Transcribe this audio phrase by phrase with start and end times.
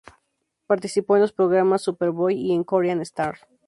[0.65, 3.37] Participó en los programas "Super Boy" y en "Korean Star".